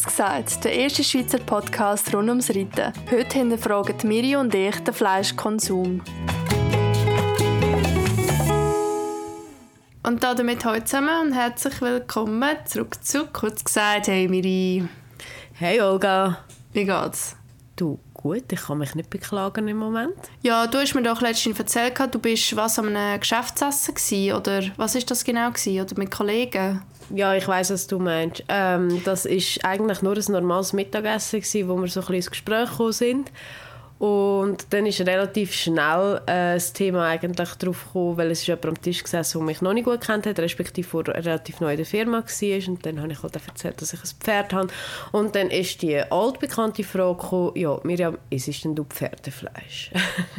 [0.00, 2.90] Kurz gesagt, der erste Schweizer Podcast rund ums Reiten.
[3.10, 6.00] Heute hinterfragen Miri und ich den Fleischkonsum.
[10.02, 14.06] Und damit heute zusammen und herzlich willkommen zurück zu Kurz gesagt.
[14.06, 14.88] Hey Miri.
[15.52, 16.38] Hey Olga.
[16.72, 17.36] Wie geht's?
[17.76, 20.14] Du, gut, ich kann mich nicht beklagen im Moment.
[20.40, 24.62] Ja, du hast mir doch letztens erzählt, du bist was an einem Geschäftsessen gewesen, oder
[24.78, 26.82] was ist das genau gewesen, oder mit Kollegen?
[27.12, 28.44] Ja, ich weiß, was du meinst.
[28.48, 32.30] Ähm, das ist eigentlich nur ein normales Mittagessen gewesen, wo wir so ein bisschen ins
[32.30, 33.32] Gespräch gekommen sind.
[34.00, 38.64] Und dann ist relativ schnell äh, das Thema eigentlich drauf gekommen, weil es ist jemand
[38.64, 41.76] am Tisch gesessen, der mich noch nicht gut kennt hat, respektive der relativ neu in
[41.76, 42.68] der Firma war.
[42.68, 44.68] Und dann habe ich halt erzählt, dass ich ein Pferd habe.
[45.12, 49.90] Und dann ist die altbekannte Frage gekommen, ja, Miriam, ist es denn du Pferdefleisch?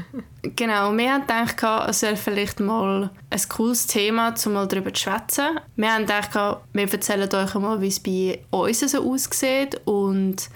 [0.41, 5.03] genau, wir haben gedacht, es wäre vielleicht mal ein cooles Thema, um mal darüber zu
[5.03, 5.59] schwätzen.
[5.75, 6.33] Wir haben gedacht,
[6.73, 10.49] wir erzählen euch mal, wie es bei uns so aussieht und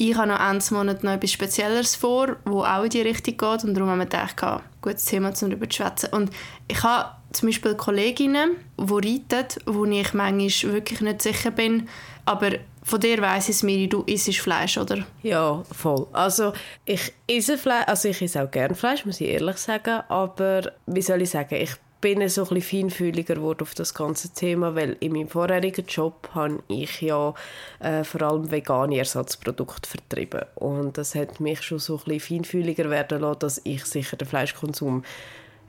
[0.00, 3.64] ich habe noch Ende Monat noch etwas Spezielleres vor, wo auch in die Richtung geht
[3.64, 4.34] und darum haben wir gedacht,
[4.80, 6.08] gutes Thema, um darüber zu schwätzen.
[6.12, 6.30] Und
[6.68, 11.86] ich habe zum Beispiel Kolleginnen, die reiten, wo ich manchmal wirklich nicht sicher bin,
[12.24, 15.04] aber von dir weiss ich Miri, du isst Fleisch, oder?
[15.22, 16.06] Ja, voll.
[16.14, 16.54] Also
[16.86, 21.02] ich esse Fleisch, also ich esse auch gerne Fleisch, muss ich ehrlich sagen, aber wie
[21.02, 24.96] soll ich sagen, ich bin so ein bisschen feinfühliger geworden auf das ganze Thema, weil
[25.00, 27.34] in meinem vorherigen Job habe ich ja
[27.80, 32.90] äh, vor allem vegane Ersatzprodukte vertrieben und das hat mich schon so ein bisschen feinfühliger
[32.90, 35.04] werden lassen, dass ich sicher den Fleischkonsum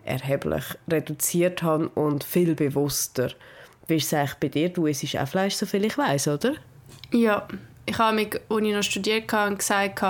[0.06, 3.32] erheblich reduziert habe und viel bewusster.
[3.88, 4.70] Wie ist es eigentlich bei dir?
[4.70, 6.54] Du isst auch Fleisch, soviel ich weiß, oder?
[7.12, 7.48] Ja,
[7.86, 10.02] ich habe mich, als ich noch studiert habe, gesagt,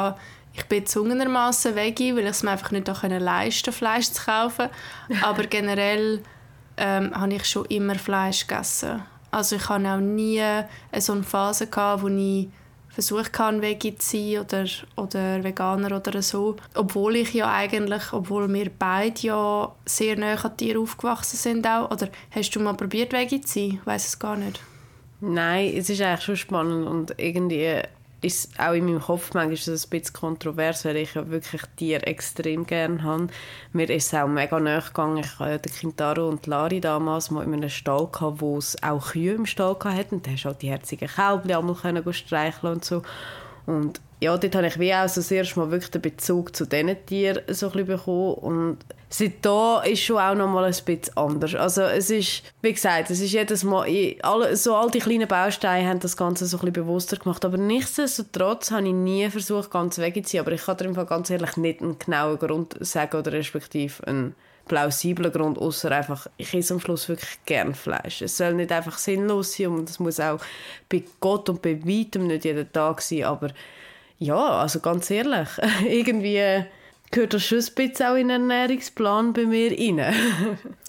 [0.54, 4.70] ich bin zwungenermaßen Veggie, weil ich es mir einfach nicht leisten Fleisch zu kaufen.
[5.22, 6.22] Aber generell
[6.78, 9.04] ähm, habe ich schon immer Fleisch gegessen.
[9.32, 10.44] Also ich hatte auch nie
[10.98, 12.50] so eine Phase, gehabt, wo ich
[12.90, 14.66] versucht habe, Veggie zu sein oder,
[14.98, 16.58] oder Veganer oder so.
[16.76, 21.90] Obwohl ich ja eigentlich, obwohl wir beide ja sehr nahe an Tieren aufgewachsen sind auch.
[21.92, 23.80] Oder hast du mal probiert, Veggie zu sein?
[23.80, 24.60] Ich weiss es gar nicht.
[25.22, 27.82] Nein, es ist eigentlich schon spannend und irgendwie
[28.22, 31.62] ist auch in meinem Kopf manchmal ist das ein bisschen kontrovers, weil ich ja wirklich
[31.76, 33.28] Tiere extrem gerne habe.
[33.74, 35.18] Mir ist es auch mega nahe gegangen.
[35.18, 39.12] Ich hatte den Kintaro und Lari damals mal in einem Stall, gehabt, wo es auch
[39.12, 40.16] Kühe im Stall hatten.
[40.16, 43.02] Und da du halt die herzigen Kälbchen einmal streicheln und so.
[43.66, 46.66] Und ja, dort habe ich wie auch so das erste Mal wirklich den Bezug zu
[46.66, 48.34] diesen Tieren so ein bisschen bekommen.
[48.36, 48.78] Und
[49.10, 51.56] seit da ist schon auch noch mal ein bisschen anders.
[51.56, 53.88] Also es ist, wie gesagt, es ist jedes Mal,
[54.22, 57.44] alle, so all die kleinen Bausteine haben das Ganze so ein bisschen bewusster gemacht.
[57.44, 60.42] Aber nichtsdestotrotz habe ich nie versucht, ganz weg zu sein.
[60.42, 64.06] Aber ich kann dir im Fall ganz ehrlich nicht einen genauen Grund sagen oder respektive
[64.06, 64.36] einen
[64.68, 68.22] plausiblen Grund, außer einfach, ich esse am Schluss wirklich gern Fleisch.
[68.22, 70.40] Es soll nicht einfach sinnlos sein und es muss auch
[70.90, 73.50] bei Gott und bei weitem nicht jeden Tag sein, aber
[74.20, 75.50] ja, also ganz ehrlich,
[75.88, 76.66] irgendwie
[77.12, 79.98] gehört das schon ein bisschen auch in den Ernährungsplan bei mir rein.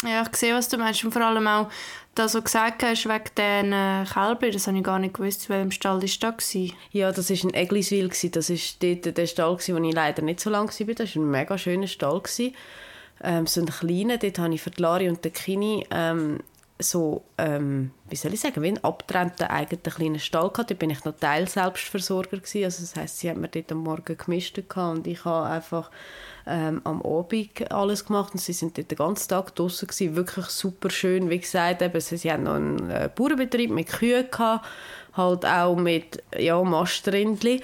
[0.04, 1.04] ja, ich sehe, was du meinst.
[1.04, 1.69] Und vor allem auch,
[2.15, 5.49] das, was du gesagt hast, wegen den äh, Kälbern, das habe ich gar nicht gewusst,
[5.49, 6.37] welchem Stall das war.
[6.93, 8.09] Ja, das war in Egliswil.
[8.09, 10.94] Das war dort der Stall, wo ich leider nicht so lange war.
[10.94, 12.22] Das war ein mega schöner Stall.
[13.22, 16.41] Ähm, so ein kleiner, dort habe ich für die Lari und den Kini ähm,
[16.83, 20.71] so, ähm, wie soll ich sagen, wie ein abgetrennten eigenen kleinen Stall gehabt.
[20.71, 22.65] Da bin ich noch Teil Selbstversorger gewesen.
[22.65, 25.91] Also das heisst, sie hat mir dort am Morgen gemischt und ich habe einfach
[26.47, 30.16] ähm, am Abend alles gemacht und sie sind dort den ganzen Tag draußen gewesen.
[30.16, 34.31] Wirklich super schön, wie gesagt, eben, sie, sie haben noch einen äh, Bauernbetrieb mit Kühen
[34.31, 34.66] gehabt,
[35.15, 37.62] halt auch mit ja, Mastrindli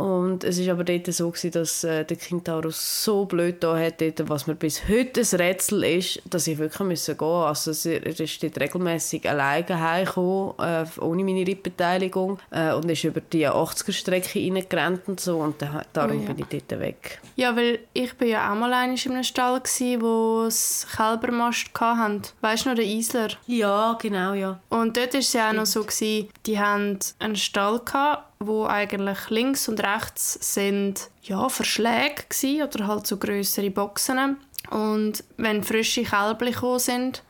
[0.00, 4.00] und es war aber dort so, gewesen, dass äh, der Kintaro so blöd da hat,
[4.00, 7.70] dort, was mir bis heute ein Rätsel ist, dass ich wirklich müssen gehen musste.
[7.70, 13.20] Also er ist dort regelmässig alleine heimgekommen, äh, ohne meine Rippbeteiligung äh, und ist über
[13.20, 16.32] die 80er-Strecke reingerannt und so und da, darum oh ja.
[16.32, 17.20] bin ich dort weg.
[17.36, 22.22] Ja, weil ich bin ja auch mal in einem Stall gewesen, wo es Kälbermast hatten.
[22.40, 23.28] Weißt du noch, der Isler?
[23.46, 24.60] Ja, genau, ja.
[24.70, 28.66] Und dort war es ja auch noch so, gewesen, die hatten einen Stall gehabt wo
[28.66, 34.38] eigentlich links und rechts sind ja Verschläge gewesen, oder halt so größere Boxen
[34.70, 37.22] und wenn frische Kälber gekommen sind,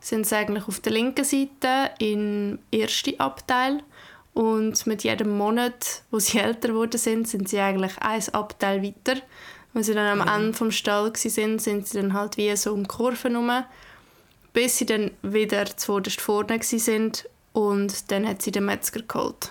[0.00, 3.82] sind sie eigentlich auf der linken Seite im ersten Abteil
[4.34, 9.20] und mit jedem Monat, wo sie älter geworden sind, sind sie eigentlich ein Abteil weiter.
[9.72, 10.34] Wenn sie dann am mhm.
[10.34, 13.50] Ende vom Stall sind, sind sie dann halt wie so um die Kurve herum,
[14.52, 19.50] bis sie dann wieder zuvorderst vorne sind und dann hat sie den Metzger geholt.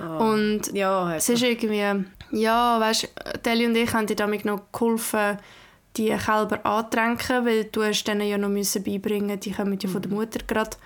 [0.00, 0.24] Oh.
[0.24, 3.08] Und ja, es ist irgendwie, ja, weißt,
[3.44, 5.38] Deli und ich haben dir damit noch geholfen,
[5.96, 10.02] die Kälber anzutränken, weil du hast denen ja noch müssen beibringen, die kommen ja von
[10.02, 10.16] der mhm.
[10.16, 10.76] Mutter gerade,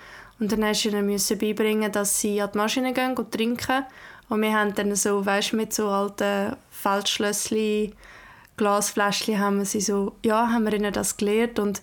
[0.41, 3.85] und dann hast du ihnen müssen beibringen, dass sie an die Maschine gehen und trinken
[4.29, 7.95] Und wir haben dann so, weißt mit so alten Feldschlösschen,
[8.57, 11.83] Glasfläschchen haben wir sie so, ja, haben wir ihnen das gelehrt und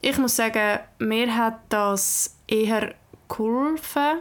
[0.00, 2.94] ich muss sagen, mir hat das eher
[3.28, 4.20] geholfen.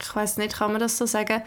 [0.00, 1.42] Ich weiß nicht, kann man das so sagen?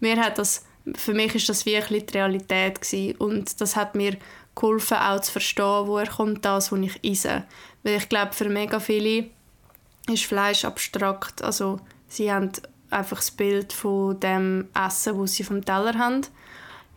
[0.00, 0.64] Mir hat das,
[0.94, 3.16] für mich ist das wirklich die Realität gewesen.
[3.16, 4.16] und das hat mir
[4.54, 7.44] geholfen, auch zu verstehen, woher kommt das, was ich esse.
[7.82, 9.30] Weil ich glaube, für mega viele
[10.08, 11.42] ist Fleisch abstrakt.
[11.42, 12.50] Also sie haben
[12.90, 16.22] einfach das Bild von dem Essen, das sie vom Teller haben.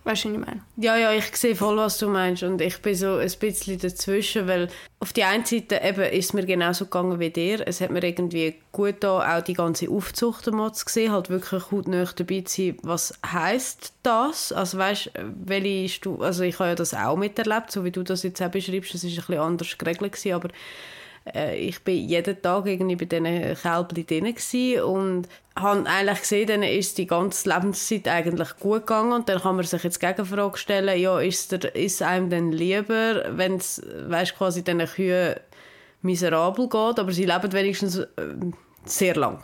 [0.04, 0.62] Weißt du, was ich meine?
[0.78, 2.42] Ja, ja, ich sehe voll, was du meinst.
[2.42, 4.68] Und ich bin so ein bisschen dazwischen, weil
[5.00, 7.68] auf die einen Seite eben ist es mir genauso gegangen wie dir.
[7.68, 11.66] Es hat mir irgendwie gut da auch die ganze Aufzucht mal zu sehen, halt wirklich
[11.66, 14.52] gut näher dabei zu sein, was heisst das?
[14.52, 15.12] Also weißt
[15.46, 18.50] welche Stu also ich habe ja das auch miterlebt, so wie du das jetzt auch
[18.50, 20.50] beschreibst, das ist ein bisschen anders geregelt gewesen, aber
[21.26, 26.64] äh, ich bin jeden Tag irgendwie bei diesen Kälbchen drin und habe eigentlich gesehen, dann
[26.64, 30.58] ist die ganze Lebenszeit eigentlich gut gegangen und dann kann man sich jetzt die Gegenfrage
[30.58, 35.36] stellen, ja, ist, ist einem denn lieber, wenn es, weißt, quasi diesen Kühen
[36.02, 38.08] miserabel geht, aber sie leben wenigstens äh,
[38.86, 39.44] sehr lang.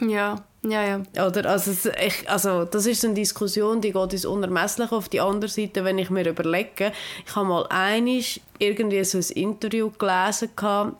[0.00, 0.36] ja.
[0.64, 1.26] Ja, ja.
[1.26, 4.94] Oder, also, ich, also, das ist eine Diskussion, die geht ins Unermessliche.
[4.94, 6.92] Auf die andere Seite, wenn ich mir überlege,
[7.26, 10.50] ich habe mal einig irgendwie so ein Interview gelesen,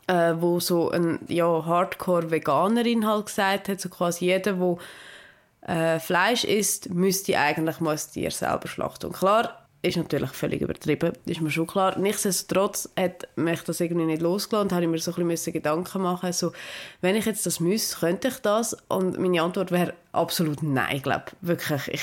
[0.07, 4.77] äh, wo so eine ja, Hardcore-Veganerin halt gesagt hat, so quasi jeder, der
[5.61, 9.07] äh, Fleisch isst, müsste eigentlich mal das Tier selber schlachten.
[9.07, 11.99] Und klar, ist natürlich völlig übertrieben, ist mir schon klar.
[11.99, 16.01] Nichtsdestotrotz hat mich das irgendwie nicht losgelassen und habe ich mir so ein bisschen Gedanken
[16.01, 16.53] machen so,
[17.01, 18.77] wenn ich jetzt das müsste, könnte ich das?
[18.87, 22.01] Und meine Antwort wäre absolut nein, glaube wirklich, ich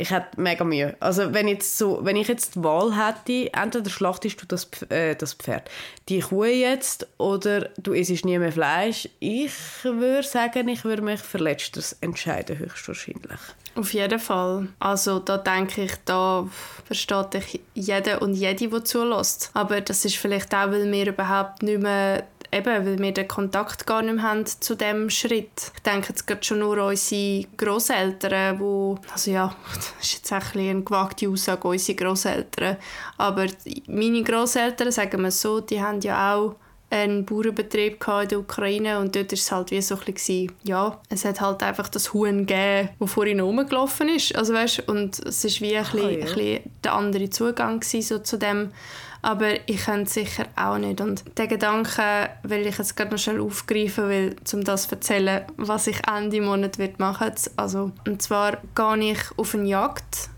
[0.00, 0.96] ich hätte mega Mühe.
[0.98, 5.14] Also wenn, jetzt so, wenn ich jetzt die Wahl hätte, entweder schlachtest du das, äh,
[5.14, 5.70] das Pferd,
[6.08, 9.08] die Kuh jetzt, oder du isst nie mehr Fleisch.
[9.18, 9.52] Ich
[9.82, 13.40] würde sagen, ich würde mich für Letzteres entscheiden, höchstwahrscheinlich.
[13.74, 14.68] Auf jeden Fall.
[14.78, 16.48] Also da denke ich, da
[16.86, 19.50] versteht ich jeder und jede, die zulässt.
[19.54, 23.86] Aber das ist vielleicht auch, weil wir überhaupt nicht mehr eben, weil wir den Kontakt
[23.86, 25.72] gar nicht mehr haben zu dem Schritt.
[25.74, 30.32] Ich denke jetzt gerade schon nur an unsere Großeltern, wo also ja, das ist jetzt
[30.32, 32.76] ein bisschen eine gewagte Aussage, unsere Großeltern,
[33.18, 33.46] aber
[33.86, 36.56] meine Großeltern, sagen wir so, die haben ja auch
[36.90, 41.00] einen Bauernbetrieb in der Ukraine und dort war es halt wie so ein bisschen, ja,
[41.08, 45.44] es hat halt einfach das Huhn gegeben, das vorhin rumgelaufen ist, also weißt, und es
[45.44, 46.14] war wie ein bisschen, oh, ja.
[46.14, 48.72] ein bisschen der andere Zugang so zu dem
[49.22, 51.00] aber ich es sicher auch nicht.
[51.00, 55.44] Und den Gedanken will ich jetzt gerade noch schnell aufgreifen, weil, um das zu erzählen,
[55.56, 60.30] was ich Ende Monat wird machen also Und zwar gehe ich auf eine Jagd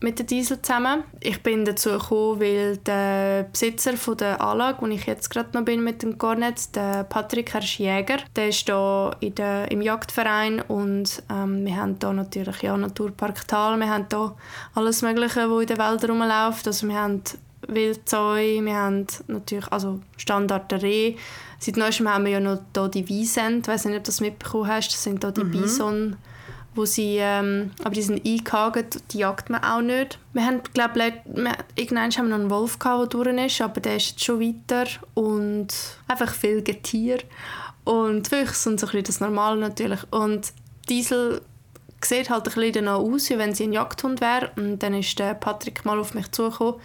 [0.00, 1.02] mit der Diesel zusammen.
[1.20, 5.64] Ich bin dazu gekommen, weil der Besitzer von der Anlage, wo ich jetzt gerade noch
[5.64, 10.60] bin mit dem Cornet, der Patrick Herrsch Jäger, der ist da in der, im Jagdverein
[10.60, 14.36] und ähm, wir haben da natürlich ja Naturpark Tal, wir haben da
[14.74, 16.66] alles Mögliche, wo in den Wäldern rumläuft.
[16.66, 17.22] Also wir haben
[17.66, 21.16] Wildsäue, wir haben natürlich also Standard der Reh.
[21.58, 24.20] Seit neuestem haben wir ja noch hier die Wiesent, ich weiß nicht, ob du das
[24.20, 25.50] mitbekommen hast, das sind hier die mhm.
[25.50, 26.16] Bison,
[26.74, 30.18] wo sie, ähm, aber die sind eingehakt, die jagt man auch nicht.
[30.32, 31.14] Wir haben, glaube ich,
[31.74, 34.40] irgendwann haben wir noch einen Wolf gehabt, der durch ist, aber der ist jetzt schon
[34.40, 35.68] weiter und
[36.06, 37.18] einfach viel Getier
[37.84, 40.00] und Füchse und so ein bisschen das Normale natürlich.
[40.12, 40.52] Und
[40.88, 41.40] Diesel
[42.04, 44.50] sieht halt ein bisschen danach aus, wie wenn sie ein Jagdhund wäre.
[44.56, 46.80] Und dann ist der Patrick mal auf mich zugekommen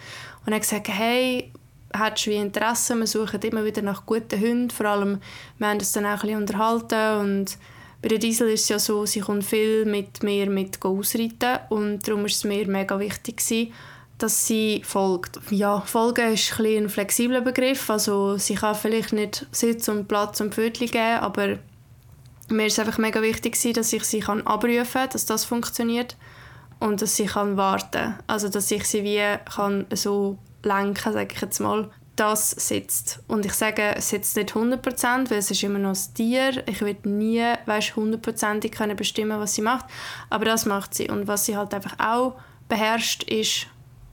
[0.46, 1.50] und hat gesagt, hey,
[1.96, 2.94] hättest du Interesse?
[2.96, 4.70] Wir suchen immer wieder nach guten Hunden.
[4.70, 5.20] Vor allem,
[5.58, 7.58] wir haben das dann auch ein bisschen unterhalten und
[8.02, 12.06] bei der Diesel ist es ja so, sie kommt viel mit mir mit ausreiten und
[12.06, 13.72] darum ist es mir mega wichtig gewesen,
[14.18, 15.40] dass sie folgt.
[15.48, 20.42] Ja, folgen ist ein, ein flexibler Begriff, also sie kann vielleicht nicht Sitz und Platz
[20.42, 21.58] und Pfötchen geben, aber
[22.50, 26.14] mir ist einfach mega wichtig gewesen, dass ich sie kann abrufen kann, dass das funktioniert
[26.84, 28.14] und dass sie kann warten.
[28.26, 31.90] Also dass ich sie wie kann so lenken sage ich jetzt mal.
[32.14, 33.20] Das sitzt.
[33.26, 36.62] Und ich sage es sitzt nicht 100% weil es ist immer noch ein Tier.
[36.68, 39.86] Ich werde nie weißt hundertprozentig können bestimmen was sie macht.
[40.28, 41.08] Aber das macht sie.
[41.08, 42.34] Und was sie halt einfach auch
[42.68, 43.66] beherrscht ist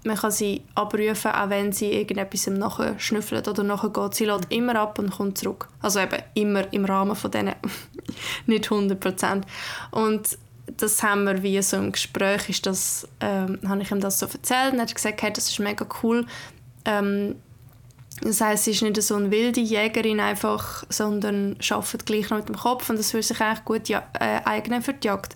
[0.04, 4.16] man kann sie abrufen, auch wenn sie irgendetwas nachher schnüffelt oder nachher geht.
[4.16, 5.68] Sie lädt immer ab und kommt zurück.
[5.80, 7.54] Also eben immer im Rahmen von denen,
[8.48, 9.44] nicht 100%.
[9.92, 10.38] Und
[10.78, 14.26] das haben wir wie so im Gespräch, ist das, ähm, habe ich ihm das so
[14.26, 16.26] erzählt und er hat gesagt, hey, das ist mega cool.
[16.86, 17.36] Ähm,
[18.22, 22.50] das heißt, sie ist nicht so eine wilde Jägerin einfach, sondern arbeitet gleich noch mit
[22.50, 25.36] dem Kopf und das würde sich eigentlich gut ja, äh, eignen für die Jagd.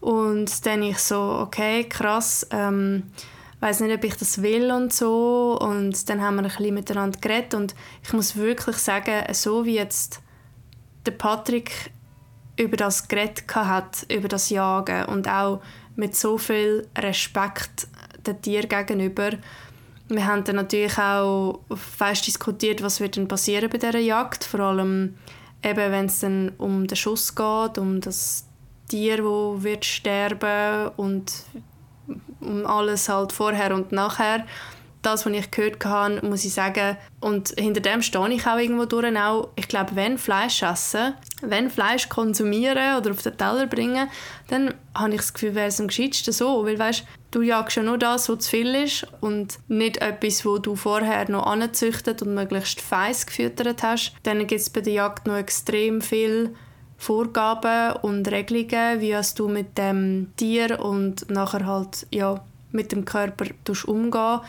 [0.00, 3.04] Und dann ich so, okay, krass, ähm,
[3.60, 7.18] weiß nicht, ob ich das will und so und dann haben wir ein bisschen miteinander
[7.20, 10.20] geredet und ich muss wirklich sagen, so wie jetzt
[11.06, 11.92] der Patrick
[12.60, 15.62] über das geredet hat, über das Jagen und auch
[15.96, 17.88] mit so viel Respekt
[18.26, 19.30] den Tier gegenüber.
[20.08, 24.60] Wir haben dann natürlich auch fest diskutiert, was wird denn passieren bei dieser Jagd, vor
[24.60, 25.16] allem
[25.62, 28.44] eben, wenn es dann um den Schuss geht, um das
[28.88, 31.32] Tier, das wird sterben und
[32.40, 34.44] um alles halt vorher und nachher
[35.02, 38.84] das, was ich gehört habe, muss ich sagen, und hinter dem stehe ich auch irgendwo
[38.84, 44.08] durch, auch, ich glaube, wenn Fleisch essen, wenn Fleisch konsumieren oder auf den Teller bringen,
[44.48, 47.82] dann habe ich das Gefühl, wäre es am gescheitsten so, weil weißt, du jagst ja
[47.82, 52.34] nur das, was zu viel ist und nicht etwas, wo du vorher noch angezüchtet und
[52.34, 54.12] möglichst feiss gefüttert hast.
[54.22, 56.54] Dann gibt es bei der Jagd noch extrem viel
[56.98, 63.46] Vorgaben und Regelungen, wie du mit dem Tier und nachher halt ja mit dem Körper
[63.86, 64.40] umgehen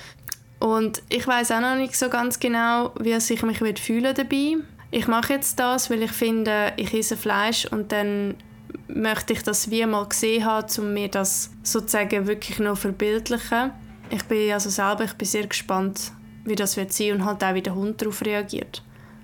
[0.62, 4.58] und ich weiß auch noch nicht so ganz genau, wie ich mich dabei fühlen dabei.
[4.92, 8.36] Ich mache jetzt das, weil ich finde, ich esse Fleisch und dann
[8.88, 13.72] möchte ich das wie mal gesehen haben, um mir das sozusagen wirklich noch verbildlichen.
[14.12, 16.12] Ich bin also selber ich bin sehr gespannt,
[16.46, 18.84] wie das wird sein und halt auch, wie der Hund darauf reagiert.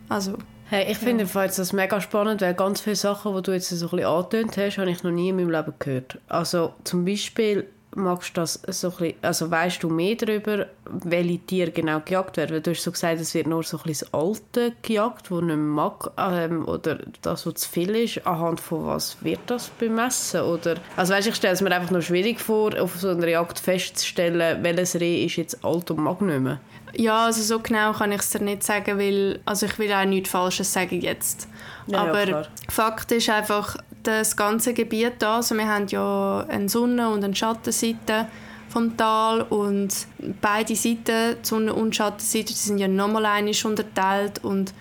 [0.10, 0.38] Also,
[0.70, 1.48] Hey, ich finde ja.
[1.48, 4.78] das mega spannend, weil ganz viele Sachen, die du jetzt so ein bisschen angetönt hast,
[4.78, 6.20] habe ich noch nie in meinem Leben gehört.
[6.28, 11.72] Also zum Beispiel magst das so ein bisschen, also weißt du mehr darüber, welche Tiere
[11.72, 12.64] genau gejagt werden?
[12.64, 15.58] Du hast so gesagt, es wird nur so ein bisschen das Alte gejagt, das nicht
[15.58, 18.26] mag, ähm, oder das, was zu viel ist.
[18.26, 20.42] Anhand von was wird das bemessen?
[20.42, 23.60] Oder, also weißt, ich stelle es mir einfach nur schwierig vor, auf so einer Jagd
[23.60, 26.60] festzustellen, welches Reh ist jetzt alt und mag nicht mehr.
[26.94, 30.06] Ja, also so genau kann ich es dir nicht sagen, weil also ich will auch
[30.06, 31.48] nichts Falsches sagen jetzt.
[31.88, 36.70] Ja, Aber ja, Fakt ist einfach, das ganze Gebiet da, also wir haben ja eine
[36.70, 38.28] Sonne- und eine Schattenseite
[38.70, 40.08] vom Tal und
[40.42, 44.74] beide Seiten, Sonne- und Schattenseite, die sind ja nochmal einisch unterteilt und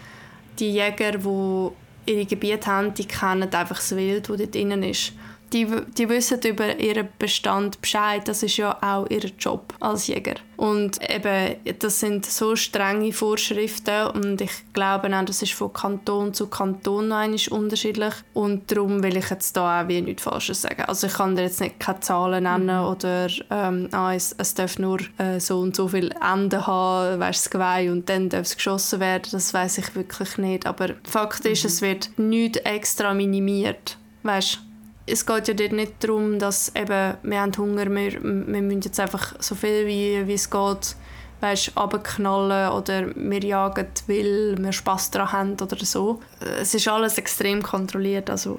[0.58, 5.12] die Jäger, die ihre Gebiete haben, die kennen einfach das Wild, das dort drinnen ist
[5.52, 8.26] die, die wissen über ihren Bestand Bescheid.
[8.26, 10.34] Das ist ja auch ihr Job als Jäger.
[10.56, 16.32] Und eben, das sind so strenge Vorschriften und ich glaube auch, das ist von Kanton
[16.32, 18.14] zu Kanton noch unterschiedlich.
[18.32, 20.84] Und darum will ich jetzt da auch wie nichts Falsches sagen.
[20.86, 22.86] Also ich kann dir jetzt nicht keine Zahlen nennen mhm.
[22.86, 27.50] oder ähm, ah, es, es darf nur äh, so und so viele Enden haben, weißt,
[27.50, 29.28] Geweih und dann darf es geschossen werden.
[29.30, 30.66] Das weiß ich wirklich nicht.
[30.66, 31.68] Aber Fakt ist, mhm.
[31.68, 33.98] es wird nichts extra minimiert.
[34.22, 34.65] Weißt
[35.06, 38.98] es geht ja dort nicht darum, dass eben, wir haben Hunger, wir, wir müssen jetzt
[39.00, 40.96] einfach so viel wie, wie es geht
[41.40, 46.20] weißt, runterknallen oder wir jagen, weil wir Spass daran haben oder so.
[46.60, 48.58] Es ist alles extrem kontrolliert, also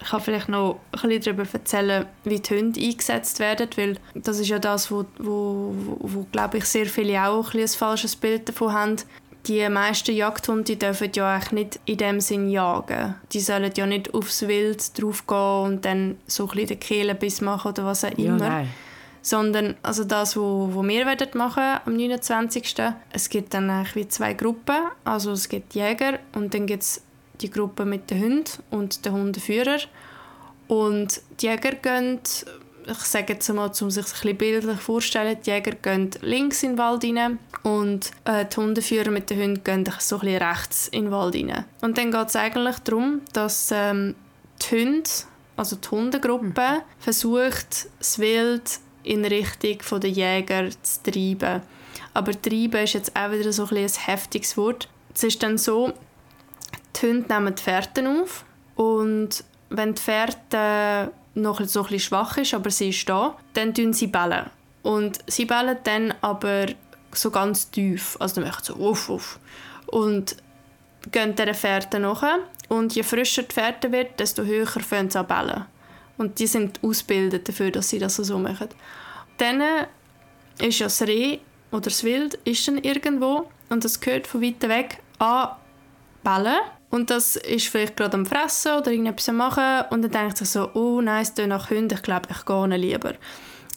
[0.00, 4.38] ich kann vielleicht noch ein bisschen darüber erzählen, wie die Hunde eingesetzt werden, weil das
[4.38, 8.14] ist ja das, wo, wo, wo, wo glaube ich, sehr viele auch ein, ein falsches
[8.14, 8.96] Bild davon haben
[9.48, 13.14] die meisten Jagdhunde die dürfen ja eigentlich nicht in dem Sinn jagen.
[13.32, 17.68] Die sollen ja nicht aufs Wild draufgehen und dann so ein bisschen den Kehlenbiss machen
[17.68, 18.46] oder was auch immer.
[18.46, 18.64] Ja,
[19.22, 22.74] Sondern also das, was wo, wo wir machen am 29.
[23.12, 24.76] Es gibt dann eigentlich wie zwei Gruppen.
[25.04, 27.02] Also es gibt Jäger und dann gibt es
[27.40, 29.78] die Gruppe mit den Hunden und den Hundeführer.
[30.68, 32.20] Und die Jäger gehen
[32.86, 36.78] ich sage jetzt mal, um sich ein bildlich vorzustellen, die Jäger gehen links in den
[36.78, 41.10] Wald rein und äh, die Hundeführer mit den Hunden gehen so ein rechts in den
[41.10, 41.64] Wald rein.
[41.82, 44.14] Und dann geht es eigentlich darum, dass ähm,
[44.62, 45.10] die Hunde,
[45.56, 46.82] also die Hundegruppe, mhm.
[46.98, 51.62] versucht, das Wild in Richtung der Jäger zu treiben.
[52.14, 54.88] Aber treiben ist jetzt auch wieder so ein, ein heftiges Wort.
[55.14, 55.92] Es ist dann so,
[56.96, 58.44] die Hunde nehmen die Fährten auf
[58.76, 63.92] und wenn die Fährte noch so ein schwach ist, aber sie ist da, dann tun
[63.92, 64.50] sie bellen.
[64.82, 66.66] Und sie bellen dann aber
[67.12, 68.16] so ganz tief.
[68.20, 69.38] Also dann machen sie so uff, uff.
[69.86, 70.36] Und
[71.10, 72.22] gehen dieser Fährte nach.
[72.68, 75.64] Und je frischer die Fährte wird, desto höher fangen sie an bellen.
[76.16, 78.68] Und die sind ausgebildet dafür, dass sie das so machen.
[79.38, 79.62] Dann
[80.60, 81.38] ist ja das Reh
[81.70, 85.50] oder das Wild ist dann irgendwo und das gehört von weit weg an
[86.24, 86.58] bellen
[86.90, 90.48] und das ist vielleicht gerade am Fressen oder irgendetwas am Machen und dann denkt sich
[90.48, 93.14] so, oh nein, es nach Hunden, ich glaube, ich gehe lieber.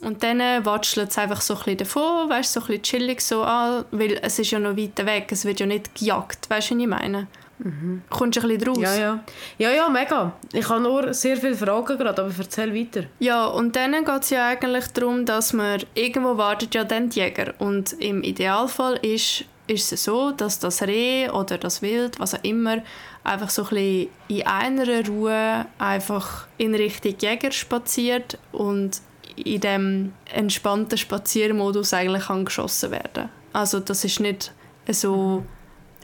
[0.01, 3.21] Und dann äh, watschelt es einfach so ein bisschen davon, weißt, so ein bisschen chillig
[3.21, 6.71] so an, weil es ist ja noch weiter weg, es wird ja nicht gejagt, weißt
[6.71, 7.27] du, was ich meine?
[7.59, 8.01] Mhm.
[8.09, 8.81] Kommst du ein bisschen draus?
[8.81, 9.23] Ja, ja.
[9.59, 10.33] Ja, ja, mega.
[10.51, 13.03] Ich habe nur sehr viele Fragen gerade, aber erzähl weiter.
[13.19, 17.19] Ja, und dann geht es ja eigentlich darum, dass man irgendwo wartet ja dann die
[17.19, 22.35] Jäger und im Idealfall ist ist es so, dass das Reh oder das Wild, was
[22.35, 22.83] auch immer,
[23.23, 29.01] einfach so ein bisschen in einer Ruhe einfach in Richtung Jäger spaziert und
[29.35, 33.29] in dem entspannten Spaziermodus eigentlich kann geschossen werden.
[33.53, 34.53] Also das ist nicht
[34.89, 35.43] so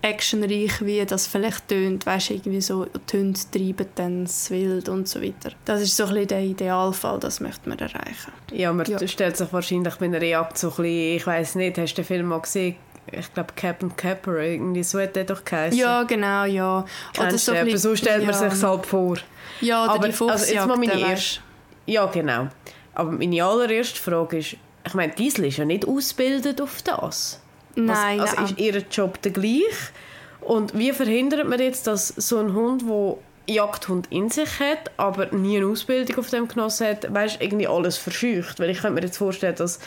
[0.01, 2.05] actionreich, wie das vielleicht tönt.
[2.05, 5.51] Weißt irgendwie so, die Hunde treiben dann das Wild und so weiter.
[5.65, 8.31] Das ist so ein bisschen der Idealfall, das möchte man erreichen.
[8.51, 9.05] Ja, man ja.
[9.07, 12.05] stellt sich wahrscheinlich bei einer Jagd so ein bisschen, ich weiß nicht, hast du den
[12.05, 12.75] Film mal gesehen?
[13.11, 15.79] Ich glaube Captain Capper, irgendwie so hat der doch geheißen.
[15.79, 16.85] Ja, genau, ja.
[17.17, 18.49] Oder so, bisschen, so stellt man ja.
[18.49, 19.17] sich halt vor.
[19.61, 20.41] Ja, oder Aber, die Fuchsjagd.
[20.41, 21.39] Also jetzt mal meine erste,
[21.85, 22.49] ja, genau.
[22.93, 27.39] Aber meine allererste Frage ist, ich meine, Diesel ist ja nicht ausgebildet auf das.
[27.75, 29.91] Nein, also, also ist ihr Job der gleich?
[30.41, 33.17] Und wie verhindert man jetzt, dass so ein Hund, der
[33.53, 37.97] Jagdhund in sich hat, aber nie eine Ausbildung auf dem genossen hat, weißt, irgendwie alles
[37.97, 38.59] verscheucht?
[38.59, 39.79] Weil ich könnte mir jetzt vorstellen, dass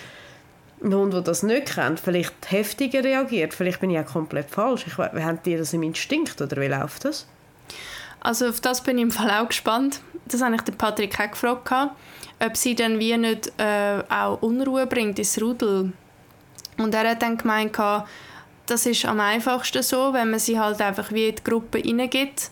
[0.82, 3.54] ein Hund, der das nicht kennt, vielleicht heftiger reagiert.
[3.54, 4.86] Vielleicht bin ich auch komplett falsch.
[4.86, 7.26] Ich, haben die das im Instinkt oder wie läuft das?
[8.20, 10.00] Also auf das bin ich im Fall auch gespannt.
[10.26, 11.70] Das habe ich den Patrick auch gefragt,
[12.44, 15.92] ob sie dann wie nicht äh, auch Unruhe bringt ins Rudel.
[16.78, 17.76] Und er hat dann gemeint,
[18.66, 22.50] das ist am einfachsten so, wenn man sie halt einfach wie in die Gruppe reingibt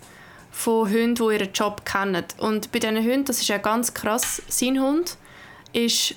[0.50, 2.24] von Hunden, die ihren Job kennen.
[2.38, 5.16] Und bei diesen Hunden, das ist ja ganz krass, sein Hund
[5.72, 6.14] ist,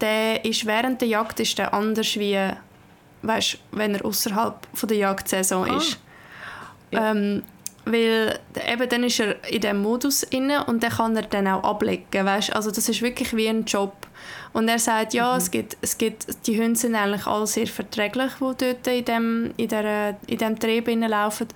[0.00, 2.38] der ist während der Jagd ist der anders wie
[3.22, 5.76] weißt, wenn er außerhalb der Jagdsaison ah.
[5.76, 5.98] ist.
[6.90, 7.10] Ja.
[7.10, 7.42] Ähm,
[7.84, 11.62] weil eben dann ist er in diesem Modus inne und dann kann er dann auch
[11.62, 12.54] ablegen, weißt?
[12.54, 13.94] Also das ist wirklich wie ein Job.
[14.52, 15.38] Und er sagt, ja, mhm.
[15.38, 19.54] es gibt, es gibt, die Hunde sind eigentlich alle sehr verträglich, die dort in dem,
[19.56, 21.46] in der, in dem Trieb laufen.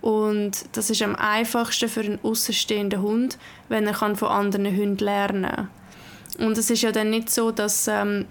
[0.00, 5.04] Und das ist am einfachsten für einen außenstehenden Hund, wenn er kann von anderen Hunden
[5.04, 5.70] lernen kann.
[6.38, 8.26] Und es ist ja dann nicht so, dass, ähm,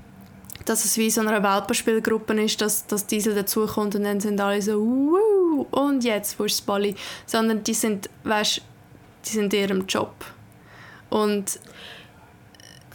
[0.65, 4.61] dass es wie so eine Welpenspielgruppe ist, dass, dass Diesel dazukommt und dann sind alle
[4.61, 5.65] so Wuh!
[5.71, 6.95] und jetzt, wo ist das Balli?
[7.25, 8.61] Sondern die sind, weißt,
[9.25, 10.13] die sind in ihrem Job.
[11.09, 11.59] Und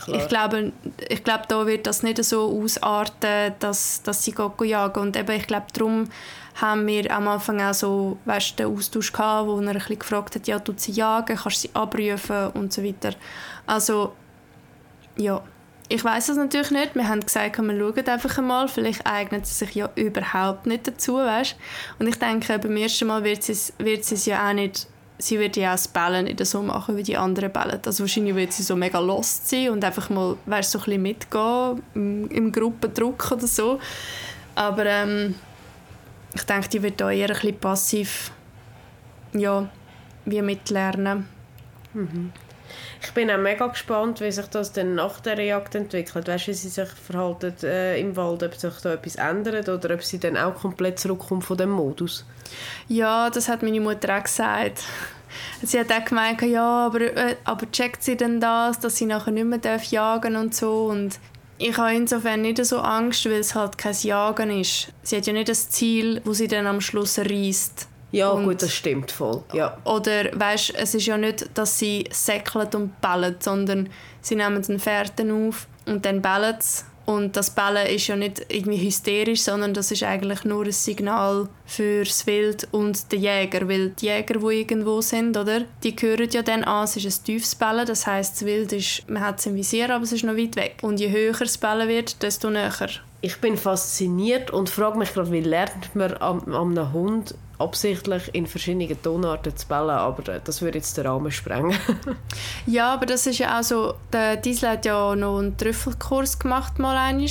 [0.05, 0.23] Klar.
[0.23, 0.73] Ich glaube,
[1.09, 5.01] ich glaube, da wird das nicht so ausarten, dass, dass sie jagen.
[5.01, 6.09] Und eben, ich glaube, darum
[6.55, 10.37] haben wir am Anfang auch so weißt, den Austausch gehabt, wo er ein bisschen gefragt
[10.37, 13.11] hat, ja, tut sie jagen, kannst du sie abrufen und so weiter.
[13.67, 14.13] Also,
[15.19, 15.43] ja,
[15.91, 16.95] ich weiß es natürlich nicht.
[16.95, 18.69] Wir haben gesagt, wir schauen einfach einmal.
[18.69, 21.57] Vielleicht eignet sie sich ja überhaupt nicht dazu, weißt?
[21.99, 24.87] Und ich denke, beim ersten Mal wird sie, wird sie es ja auch nicht
[25.19, 27.81] sie wird ja auch das Bällen nicht so machen, wie die anderen bellen.
[27.85, 31.03] Also wahrscheinlich wird sie so mega lost sein und einfach mal weißt, so ein bisschen
[31.03, 33.81] mitgehen im, im Gruppendruck oder so.
[34.55, 35.35] Aber ähm,
[36.35, 38.31] ich denke, die wird da eher ein bisschen passiv
[39.33, 39.69] ja,
[40.25, 41.29] wie mitlernen.
[41.95, 42.33] Mhm.
[43.03, 46.29] Ich bin auch mega gespannt, wie sich das dann nach der Jagd entwickelt.
[46.29, 49.95] Weißt du, wie sie sich verhalten äh, im Wald, ob sich da etwas ändert oder
[49.95, 52.25] ob sie dann auch komplett zurückkommt von dem Modus.
[52.89, 54.83] Ja, das hat meine Mutter auch gesagt.
[55.63, 59.31] Sie hat auch gemeint, ja, aber, äh, aber checkt sie denn das, dass sie nachher
[59.31, 61.19] nicht mehr darf jagen und so und
[61.61, 64.93] ich habe insofern nicht so Angst, weil es halt kein Jagen ist.
[65.03, 67.89] Sie hat ja nicht das Ziel, wo sie dann am Schluss reißt.
[68.11, 69.43] Ja, und, gut, das stimmt voll.
[69.53, 69.77] Ja.
[69.85, 73.91] Oder weißt, es ist ja nicht, dass sie säckeln und bellen, sondern
[74.21, 78.45] sie nehmen den Fährten auf und dann bellen sie und das Bellen ist ja nicht
[78.51, 83.67] irgendwie hysterisch, sondern das ist eigentlich nur ein Signal für das Wild und den Jäger.
[83.67, 87.25] Weil die Jäger, die irgendwo sind, oder, die hören ja dann an, es ist ein
[87.25, 87.87] tiefes Bellen.
[87.87, 90.57] Das heißt, das Wild ist, man hat es im Visier, aber es ist noch weit
[90.57, 90.77] weg.
[90.83, 92.91] Und je höher das Bellen wird, desto näher.
[93.23, 98.35] Ich bin fasziniert und frage mich gerade, wie lernt man an, an einem Hund absichtlich
[98.35, 101.77] in verschiedenen Tonarten zu bellen, aber das würde jetzt den Rahmen sprengen.
[102.67, 106.79] ja, aber das ist ja auch so, der Diesel hat ja noch einen Trüffelkurs gemacht
[106.79, 107.29] mal einmal.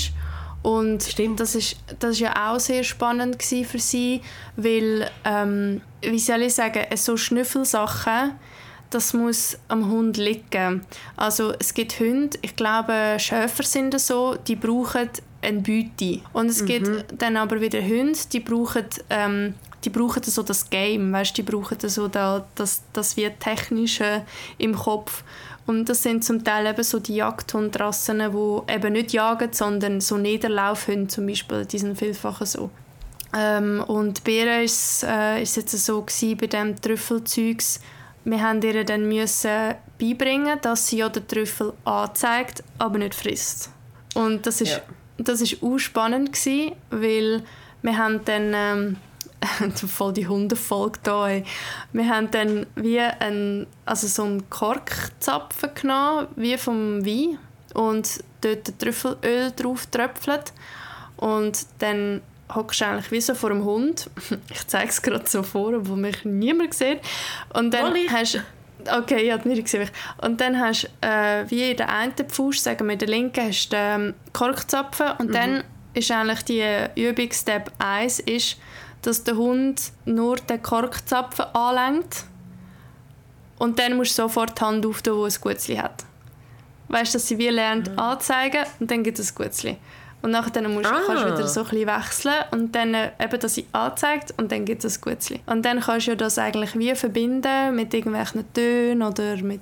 [0.63, 1.39] und Stimmt.
[1.39, 4.21] das ist das ist ja auch sehr spannend für sie,
[4.55, 8.33] weil ähm, wie soll ich sagen, so Schnüffelsachen
[8.89, 10.85] das muss am Hund liegen.
[11.15, 15.09] Also es gibt Hunde, ich glaube Schäfer sind das so, die brauchen
[15.41, 16.21] eine Beute.
[16.33, 16.65] Und es mhm.
[16.65, 19.53] gibt dann aber wieder Hunde, die brauchen ähm,
[19.87, 24.23] die brauchen so das Game, weißt, die brauchen so da, das, das wie Technische
[24.57, 25.23] im Kopf.
[25.65, 30.17] Und das sind zum Teil eben so die Jagdhundrassen, die eben nicht jagen, sondern so
[30.17, 32.69] Niederlaufhunde zum Beispiel, die sind vielfach so.
[33.33, 37.79] Ähm, und war es äh, jetzt so gewesen, bei diesem Trüffelzeugs,
[38.25, 43.71] wir haben ihr dann müssen beibringen, dass sie ja den Trüffel anzeigt, aber nicht frisst.
[44.15, 44.81] Und das ist, ja.
[45.17, 47.43] das ist auch spannend gewesen, weil
[47.81, 48.97] wir haben dann ähm,
[49.87, 51.29] voll die Hundefolge da.
[51.29, 51.43] Ey.
[51.93, 57.37] Wir haben dann wie ein, also so einen Korkzapfen genommen, wie vom Wein
[57.73, 60.53] und dort Trüffelöl drauf tröpfelt
[61.17, 62.21] und dann
[62.53, 64.09] hockst du eigentlich wie so vor dem Hund.
[64.49, 66.99] Ich zeige es gerade so vor, wo mich niemand sieht.
[67.53, 68.07] Und dann Molly.
[68.09, 68.41] hast
[68.89, 69.89] Okay, ja, nicht gesehen.
[70.21, 73.45] Und dann hast du äh, wie in der einen Pfusch, sagen wir in der linken,
[73.45, 75.33] hast du den ähm, Korkzapfen und mhm.
[75.33, 76.63] dann ist eigentlich die
[76.95, 78.57] Übung Step 1 ist,
[79.07, 82.25] dass der Hund nur den Korkzapfen anlenkt
[83.57, 86.03] und dann musst du sofort die Hand auftun, wo ein Gutzli hat.
[86.89, 87.99] Weißt du, dass sie wie lernt mhm.
[87.99, 89.77] anzeigen und dann gibt es ein Gutzli.
[90.21, 90.99] Und nachher musst, ah.
[91.05, 94.51] kannst du wieder so ein bisschen wechseln und dann äh, eben, dass sie anzeigt und
[94.51, 95.39] dann gibt es ein Gutzli.
[95.45, 99.61] Und dann kannst du das eigentlich wie verbinden mit irgendwelchen Tönen oder mit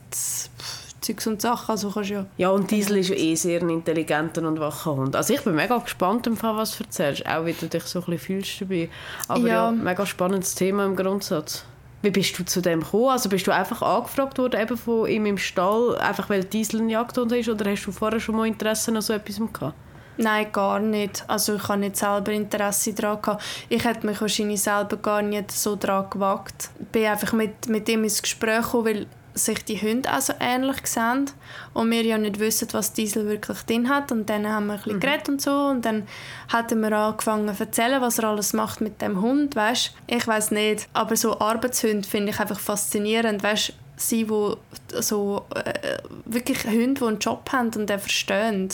[1.05, 1.71] Zeugs und Sachen.
[1.71, 5.15] Also kannst ja, ja, und Diesel ist eh sehr ein intelligenter und wacher Hund.
[5.15, 7.99] Also ich bin mega gespannt, im Fall, was du erzählst, auch wie du dich so
[7.99, 8.89] ein bisschen fühlst dabei.
[9.27, 11.65] Aber ja, ja mega spannendes Thema im Grundsatz.
[12.01, 13.09] Wie bist du zu dem gekommen?
[13.09, 16.89] Also bist du einfach angefragt worden eben von ihm im Stall, einfach weil Diesel ein
[16.89, 19.75] Jagdhund ist, oder hast du vorher schon mal Interesse an so etwas gehabt?
[20.17, 21.23] Nein, gar nicht.
[21.27, 23.43] Also ich habe nicht selber Interesse daran gehabt.
[23.69, 26.69] Ich hätte mich wahrscheinlich selber gar nicht so daran gewagt.
[26.79, 30.33] Ich bin einfach mit, mit ihm ins Gespräch gekommen, weil sich die Hunde auch so
[30.39, 31.29] ähnlich sehen
[31.73, 34.11] und wir ja nicht wissen, was Diesel wirklich drin hat.
[34.11, 34.99] Und dann haben wir ein bisschen mhm.
[35.01, 36.07] geredet und so und dann
[36.47, 39.93] hatten wir angefangen zu erzählen, was er alles macht mit dem Hund, weißt?
[40.07, 43.73] Ich weiß nicht, aber so Arbeitshunde finde ich einfach faszinierend, weißt?
[43.97, 44.57] Sie, wo
[44.99, 48.69] so äh, wirklich Hunde, die einen Job haben und den verstehen.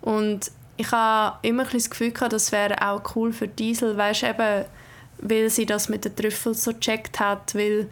[0.00, 4.24] Und ich habe immer ein das Gefühl gehabt, das wäre auch cool für Diesel, weißt
[4.24, 4.64] eben,
[5.18, 7.90] weil sie das mit den Trüffeln so gecheckt hat, weil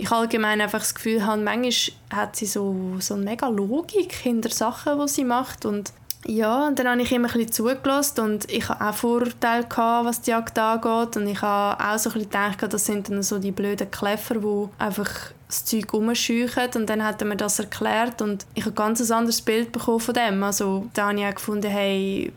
[0.00, 4.50] ich allgemein einfach das Gefühl habe, manchmal hat sie so, so eine mega Logik hinter
[4.50, 5.66] Sachen, die sie macht.
[5.66, 5.92] Und
[6.26, 10.06] ja, und dann habe ich immer ein bisschen zugelassen und ich hatte auch Vorurteile, gehabt,
[10.06, 11.16] was die Jagd angeht.
[11.16, 14.36] Und ich habe auch so ein bisschen gedacht, das sind dann so die blöden Kläffer,
[14.36, 15.10] die einfach
[15.48, 16.70] das Zeug rumscheuchen.
[16.74, 20.00] Und dann hat er mir das erklärt und ich habe ein ganz anderes Bild bekommen
[20.00, 20.42] von dem.
[20.42, 22.32] Also da habe ich auch gefunden, hey,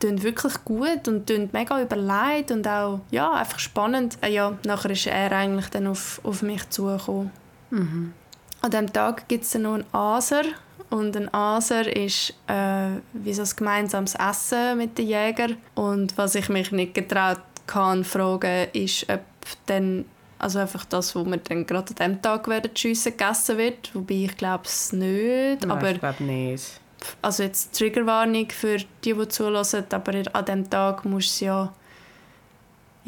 [0.00, 4.18] tun wirklich gut und tun mega überlegt und auch ja, einfach spannend.
[4.20, 7.30] Äh, ja, nachher ist er eigentlich dann auf, auf mich zugekommen.
[7.70, 8.12] Mhm.
[8.60, 10.42] An diesem Tag gibt es dann noch einen Aser
[10.90, 15.56] und ein Aser ist äh, wie so ein gemeinsames Essen mit den Jägern.
[15.74, 19.20] Und was ich mich nicht getraut kann fragen, ist, ob
[19.66, 20.06] dann
[20.38, 23.94] also einfach das, was wir dann gerade an dem Tag werden schiessen, gegessen wird.
[23.94, 25.62] Wobei ich glaube es nicht.
[25.62, 26.80] Nein, aber ich glaube nicht.
[27.22, 31.72] Also jetzt Triggerwarnung für die, die zulassen, aber an dem Tag musst du ja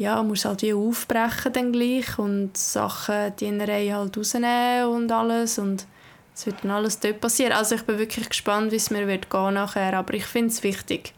[0.01, 5.59] ja, musst halt wie aufbrechen dann gleich und Sachen, die Reihe halt rausnehmen und alles
[5.59, 5.85] und
[6.33, 7.51] es wird dann alles dort passieren.
[7.51, 10.63] Also ich bin wirklich gespannt, wie es mir wird gehen nachher, aber ich finde es
[10.63, 11.13] wichtig.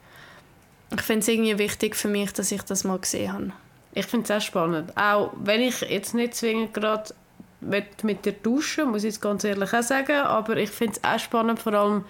[0.94, 3.54] Ich finde es irgendwie wichtig für mich, dass ich das mal gesehen habe.
[3.94, 4.96] Ich finde es auch spannend.
[4.98, 7.14] Auch wenn ich jetzt nicht zwingend gerade
[7.62, 11.04] mit, mit der Dusche, muss ich jetzt ganz ehrlich auch sagen, aber ich finde es
[11.04, 12.06] auch spannend, vor allem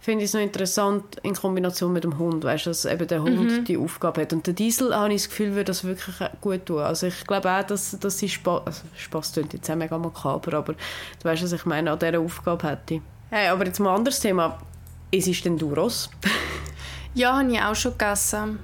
[0.00, 3.50] finde ich es noch interessant in Kombination mit dem Hund, weißt, dass eben der Hund
[3.50, 3.64] mhm.
[3.64, 4.32] die Aufgabe hat.
[4.32, 6.80] Und der Diesel, habe ich das Gefühl, würde das wirklich gut tun.
[6.80, 10.58] Also ich glaube auch, dass, dass sie Spaß, also Spaß klingt jetzt auch mega makaber,
[10.58, 13.00] aber du weißt, was ich meine, an dieser Aufgabe hätte.
[13.30, 14.58] Hey, aber jetzt mal ein anderes Thema.
[15.10, 16.10] Ist es denn Duros?
[17.14, 18.58] ja, habe ich auch schon gegessen.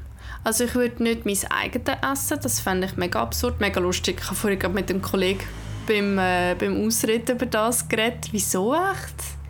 [0.44, 4.18] Also ich würde nicht mein eigenes essen, das fände ich mega absurd, mega lustig.
[4.20, 5.44] Ich habe vorhin mit dem Kollegen
[5.86, 8.28] beim, äh, beim Ausreden über das geredet.
[8.32, 9.41] Wieso echt?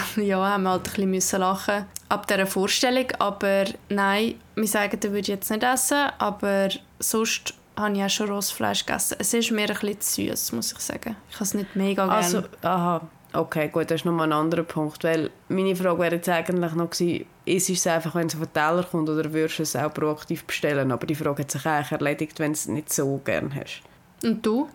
[0.16, 3.06] ja, haben wir halt ein bisschen lachen ab dieser Vorstellung.
[3.18, 8.30] Aber nein, mein eigenes würde ich jetzt nicht essen, aber sonst habe ich auch schon
[8.30, 9.16] Rostfleisch gegessen.
[9.18, 11.16] Es ist mir ein bisschen zu süß, muss ich sagen.
[11.30, 12.16] Ich habe es nicht mega gerne.
[12.18, 13.00] Also, aha.
[13.34, 16.90] Okay, gut, das ist nochmal ein anderer Punkt, weil meine Frage wäre jetzt eigentlich noch
[16.90, 19.92] gewesen, ist es einfach, wenn es auf den Teller kommt oder würdest du es auch
[19.92, 20.92] proaktiv bestellen?
[20.92, 23.80] Aber die Frage hat sich eigentlich erledigt, wenn du es nicht so gerne hast.
[24.22, 24.68] Und du?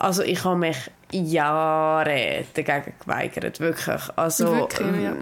[0.00, 4.02] Also ich habe mich Jahre dagegen geweigert, wirklich.
[4.16, 5.14] Also, wirklich, ja.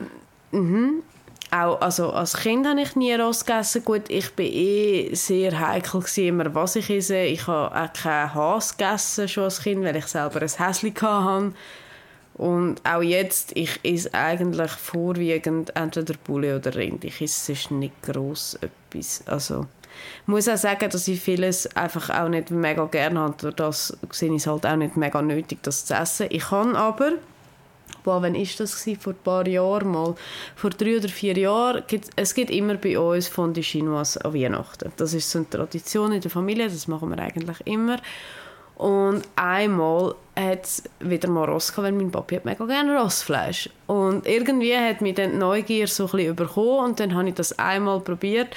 [0.52, 1.02] Mhm.
[1.50, 3.84] Auch, also als Kind habe ich nie Rost gegessen.
[3.84, 7.16] Gut, ich war eh sehr heikel immer, was ich esse.
[7.16, 11.52] Ich habe auch keinen Hase gegessen schon als Kind, weil ich selber ein Häschen hatte.
[12.34, 17.04] Und auch jetzt, ich esse eigentlich vorwiegend entweder Bulle oder Rind.
[17.04, 19.22] Ich esse sonst nicht gross etwas.
[19.26, 19.66] Also,
[20.26, 23.34] muss auch sagen, dass ich vieles einfach auch nicht mega gerne habe.
[23.38, 26.26] Durch das sehe ich es halt auch nicht mega nötig, das zu essen.
[26.30, 27.12] Ich kann aber,
[28.04, 28.56] boah, wann war das?
[28.56, 29.00] Gewesen?
[29.00, 30.14] Vor ein paar Jahren mal.
[30.56, 34.92] Vor drei oder vier Jahren, gibt, es gibt immer bei uns Fondue Chinoise an Weihnachten.
[34.96, 37.98] Das ist so eine Tradition in der Familie, das machen wir eigentlich immer.
[38.78, 43.68] Und einmal hat es wieder mal Ross gehabt, weil mein Papi hat mega gerne Rossfleisch.
[43.88, 47.34] Und irgendwie hat mich dann die Neugier so ein bisschen überkommen und dann habe ich
[47.34, 48.54] das einmal probiert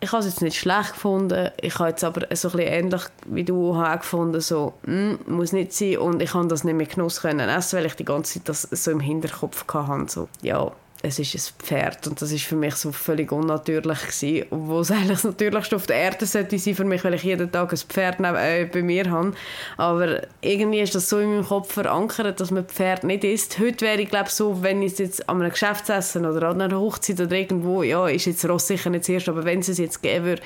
[0.00, 1.50] ich habe es jetzt nicht schlecht gefunden.
[1.60, 5.72] Ich habe jetzt aber so ein bisschen ähnlich wie du gefunden, so, mm, muss nicht
[5.72, 5.98] sein.
[5.98, 8.62] Und ich konnte das nicht mit Genuss können essen, weil ich die ganze Zeit das
[8.62, 10.10] so im Hinterkopf hatte.
[10.10, 10.70] So, ja,
[11.06, 14.90] es ist ein Pferd und das ist für mich so völlig unnatürlich gewesen, obwohl es
[14.90, 17.78] eigentlich das Natürlichste auf der Erde sollte sein für mich, weil ich jeden Tag ein
[17.78, 19.32] Pferd äh, bei mir habe.
[19.76, 23.58] Aber irgendwie ist das so in meinem Kopf verankert, dass man Pferd nicht isst.
[23.58, 26.78] Heute wäre ich glaube so, wenn ich es jetzt an einem Geschäftsessen oder an einer
[26.78, 30.02] Hochzeit oder irgendwo, ja, ist jetzt Ross sicher nicht zuerst, aber wenn es es jetzt
[30.02, 30.42] geben würde,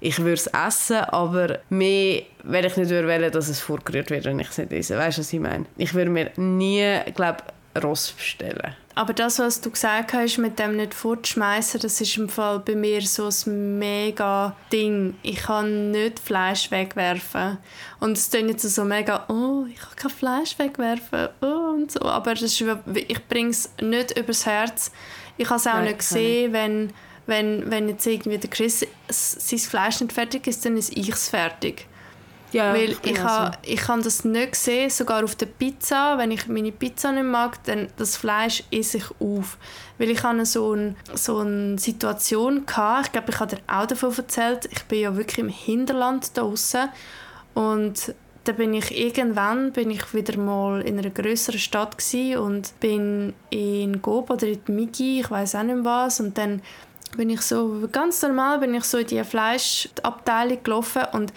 [0.00, 4.38] ich würde es essen, aber mehr, wenn ich nicht wollen, dass es vorgerührt wird, wenn
[4.38, 4.98] ich es nicht esse.
[4.98, 5.64] Weißt du, was ich meine?
[5.78, 7.38] Ich würde mir nie, glaube
[7.82, 8.74] Ross bestellen.
[8.96, 12.76] Aber das, was du gesagt hast, mit dem nicht fortschmeißen, das ist im Fall bei
[12.76, 15.16] mir so ein mega Ding.
[15.22, 17.58] Ich kann nicht Fleisch wegwerfen.
[17.98, 22.02] Und es klingt jetzt so mega, oh, ich kann kein Fleisch wegwerfen, oh, und so.
[22.02, 24.92] Aber das ist, ich bringe es nicht übers Herz.
[25.36, 26.92] Ich habe es auch Nein, nicht gesehen, wenn,
[27.26, 31.28] wenn, wenn jetzt irgendwie der Chris sein Fleisch nicht fertig ist, dann ist ich es
[31.28, 31.88] fertig.
[32.54, 36.16] Ja, Weil ich, ha, ich kann das nicht gesehen, sogar auf der Pizza.
[36.18, 39.58] Wenn ich meine Pizza nicht mag, dann das Fleisch esse ich auf.
[39.98, 43.86] Weil ich hatte so, ein, so eine Situation, gehabt, ich glaube, ich habe dir auch
[43.86, 46.90] davon erzählt, ich bin ja wirklich im Hinterland da draußen
[47.54, 48.14] und
[48.44, 51.96] da bin ich irgendwann bin ich wieder mal in einer größeren Stadt
[52.38, 56.20] und bin in Gob oder in Migi, ich weiß auch nicht was.
[56.20, 56.62] Und dann
[57.16, 61.32] bin ich so ganz normal bin ich so in die Fleischabteilung gelaufen und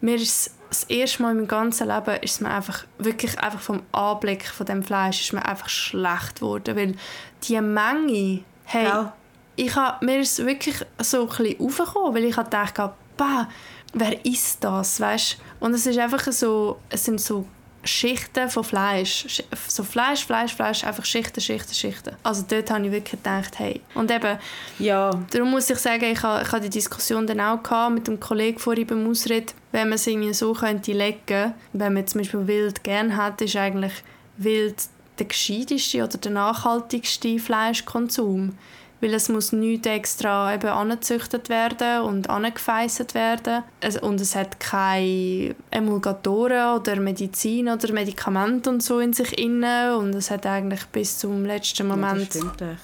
[0.00, 3.82] mir ist das erste Mal in meinem ganzen Leben ist mir einfach wirklich einfach vom
[3.92, 6.94] Anblick von dem Fleisch ist mir einfach schlecht geworden, weil
[7.42, 9.12] die Menge, hey, ja.
[9.56, 13.48] ich hab, mir ist wirklich so ein bisschen aufgekommen, weil ich dachte, bah,
[13.92, 15.36] wer isst das, weißt?
[15.60, 17.46] Und es ist einfach so, es sind so
[17.84, 19.42] Schichten von Fleisch.
[19.66, 22.16] So Fleisch, Fleisch, Fleisch, einfach Schichten, Schichten, Schichten.
[22.22, 23.80] Also dort habe ich wirklich gedacht, hey.
[23.94, 24.38] Und eben,
[24.78, 25.10] ja.
[25.30, 28.20] darum muss ich sagen, ich habe, ich habe die Diskussion dann auch gehabt mit einem
[28.20, 32.46] Kollegen vorhin beim Ausritt, wenn man es irgendwie so könnte legen, wenn man zum Beispiel
[32.46, 33.94] Wild gerne hat, ist eigentlich
[34.36, 34.76] Wild
[35.18, 38.56] der gescheiteste oder der nachhaltigste Fleischkonsum
[39.02, 43.64] weil es muss nicht extra eben angezüchtet werden und angefeisset werden.
[44.00, 49.98] Und es hat keine Emulgatoren oder Medizin oder Medikamente und so in sich inne.
[49.98, 52.76] Und es hat eigentlich bis zum letzten Moment ja,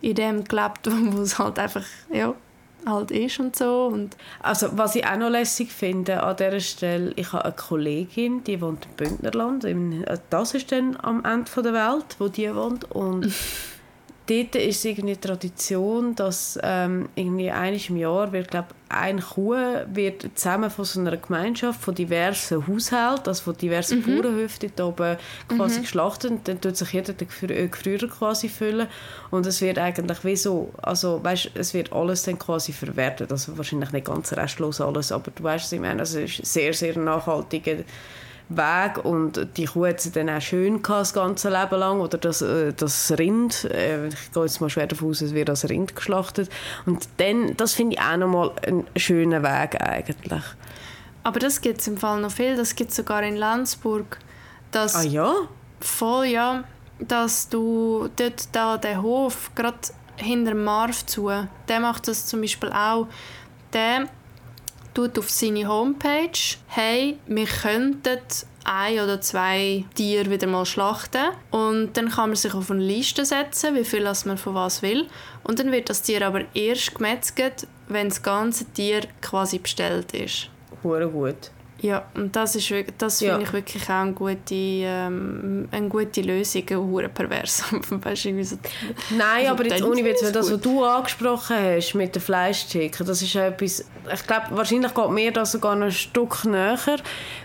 [0.00, 2.34] in dem gelebt, wo es halt einfach ja
[2.86, 3.86] halt ist und so.
[3.86, 8.44] Und also was ich auch noch lässig finde an dieser Stelle, ich habe eine Kollegin,
[8.44, 9.66] die wohnt im Bündnerland,
[10.30, 12.90] das ist dann am Ende der Welt, wo die wohnt.
[12.92, 13.32] Und
[14.26, 19.56] dort ist es irgendwie Tradition, dass ähm, irgendwie einmal im Jahr wird, glaub, eine Kuh
[19.92, 24.22] wird zusammen von so einer Gemeinschaft von diversen Haushalten, also von diversen mhm.
[24.22, 25.16] Bauernhöfen dort oben
[25.48, 25.82] quasi mhm.
[25.82, 28.88] geschlachtet und dann tut sich jeder den Gefrierer quasi füllen
[29.30, 33.56] und es wird eigentlich wie so, also weißt, es wird alles dann quasi verwertet, also
[33.58, 36.72] wahrscheinlich nicht ganz restlos alles, aber du weißt, was ich meine, also es ist sehr,
[36.72, 37.76] sehr nachhaltiger
[38.48, 42.18] Weg und die Kuh hat sie dann auch schön gehabt, das ganze Leben lang oder
[42.18, 45.68] das, äh, das Rind, äh, ich gehe jetzt mal schwer davon aus, es wird als
[45.68, 46.50] Rind geschlachtet
[46.84, 50.42] und dann, das finde ich auch nochmal einen schönen Weg eigentlich.
[51.22, 54.18] Aber das gibt es im Fall noch viel, das gibt es sogar in Landsburg.
[54.70, 55.32] Dass ah ja?
[55.80, 56.64] Voll, ja.
[56.98, 59.78] Dass du dort da den Hof, gerade
[60.16, 61.30] hinter Marv zu,
[61.68, 63.08] der macht das zum Beispiel auch.
[63.72, 64.06] Der
[64.94, 68.20] tut auf seine Homepage, hey, wir könnten
[68.64, 73.24] ein oder zwei Tiere wieder mal schlachten und dann kann man sich auf eine Liste
[73.24, 75.06] setzen, wie viel man von was will
[75.42, 80.48] und dann wird das Tier aber erst gemetzelt, wenn das ganze Tier quasi bestellt ist.
[80.82, 81.50] Hure gut.
[81.84, 83.32] Ja, und das, ist, das ja.
[83.32, 87.62] finde ich wirklich auch eine gute, ähm, eine gute Lösung, eine pervers.
[87.90, 88.56] weißt du, so,
[89.10, 93.34] Nein, aber jetzt ohne Witz, das, was du angesprochen hast mit den Fleischchicken, das ist
[93.34, 96.78] etwas, ich glaube, wahrscheinlich geht mir das sogar noch ein Stück näher,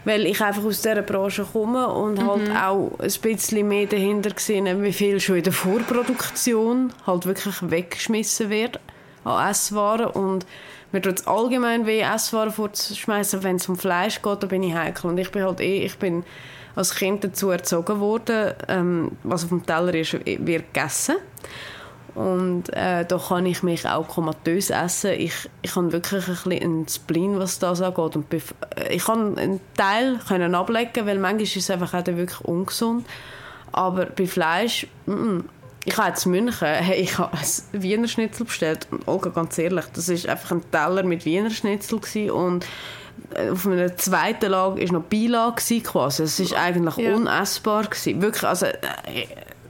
[0.05, 2.57] weil ich einfach aus dieser Branche komme und halt mhm.
[2.57, 7.55] halt auch ein bisschen mehr dahinter gesehen wie viel schon in der Vorproduktion halt wirklich
[7.61, 8.79] weggeschmissen wird
[9.25, 10.45] an Esswaren und
[10.91, 14.73] mir tut es allgemein weh, Esswaren vorzuschmeißen, wenn es um Fleisch geht, da bin ich
[14.73, 15.09] heikel.
[15.09, 16.23] Und ich bin halt eh, ich bin
[16.75, 21.17] als Kind dazu erzogen worden, ähm, was auf dem Teller ist, wird gegessen.
[22.15, 25.11] Und äh, da kann ich mich auch komatös essen.
[25.11, 28.15] Ich, ich habe wirklich ein bisschen einen Spleen, was das angeht.
[28.15, 28.25] Und
[28.89, 33.05] ich kann einen Teil können ablegen, weil manchmal ist es einfach auch wirklich ungesund.
[33.71, 35.41] Aber bei Fleisch, mm
[35.89, 39.85] ich habe jetzt München, hey, ich habe ein Wiener Schnitzel bestellt und Olga, ganz ehrlich,
[39.93, 41.99] das ist einfach ein Teller mit Wiener Schnitzel
[42.29, 42.65] und
[43.33, 46.23] äh, auf einer zweiten Lage war noch Beilage quasi.
[46.23, 47.15] Es ist eigentlich ja.
[47.15, 48.21] unessbar gewesen.
[48.21, 48.77] Wirklich, also äh,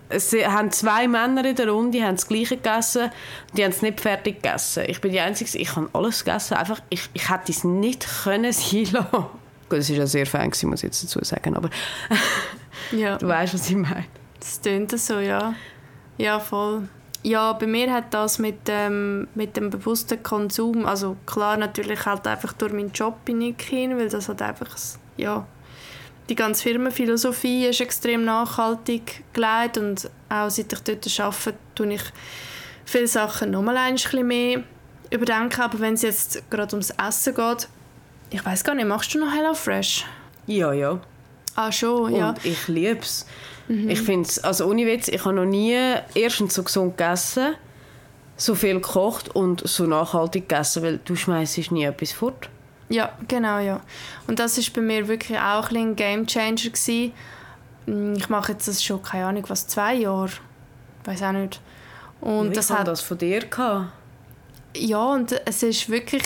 [0.09, 3.11] es haben zwei Männer in der Runde, die haben das Gleiche gegessen,
[3.55, 4.83] die haben es nicht fertig gegessen.
[4.87, 8.51] Ich bin die Einzige, ich habe alles gegessen, einfach, ich, ich hätte es nicht können
[8.51, 9.25] sein lassen.
[9.69, 11.69] Gut, es war ja sehr fein, muss ich jetzt dazu sagen, aber
[12.91, 13.17] ja.
[13.19, 14.05] du weißt, was ich meine.
[14.39, 15.53] Das tönt so, ja.
[16.19, 16.87] Ja, voll.
[17.23, 22.27] Ja, bei mir hat das mit, ähm, mit dem bewussten Konsum, also klar natürlich halt
[22.27, 24.75] einfach durch meinen Job bin ich hin, weil das hat einfach,
[25.17, 25.45] ja,
[26.29, 32.03] die ganze Firmenphilosophie ist extrem nachhaltig gelegt und auch seit ich dort arbeite, tue ich
[32.85, 34.63] viele Sachen nochmal ein bisschen mehr
[35.09, 37.67] überdenken, aber wenn es jetzt gerade ums Essen geht,
[38.29, 40.05] ich weiß gar nicht, machst du noch HelloFresh?
[40.47, 40.99] Ja, ja.
[41.55, 42.29] Ah, schon, ja.
[42.29, 43.25] Und ich liebe es.
[43.69, 43.89] Mhm.
[43.89, 45.77] Ich finde es, also ohne Witz, ich habe noch nie
[46.15, 47.53] erstens so gesund gegessen,
[48.35, 52.49] so viel gekocht und so nachhaltig gegessen, weil du schmeißt nie etwas fort.
[52.89, 53.81] Ja, genau, ja.
[54.27, 57.13] Und das ist bei mir wirklich auch ein Game Changer gewesen.
[57.85, 60.31] Mm, ich mache jetzt das schon, keine Ahnung, was, zwei Jahre?
[61.03, 61.61] Ich weiß auch nicht.
[62.21, 63.91] Und Wie das hat das von dir gehabt?
[64.75, 66.23] Ja, und es ist wirklich